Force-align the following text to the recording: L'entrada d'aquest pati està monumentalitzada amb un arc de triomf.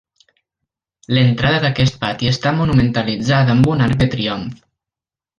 L'entrada 1.17 1.59
d'aquest 1.65 1.99
pati 2.05 2.31
està 2.31 2.53
monumentalitzada 2.61 3.53
amb 3.57 3.69
un 3.75 3.85
arc 3.89 3.99
de 4.05 4.09
triomf. 4.15 4.65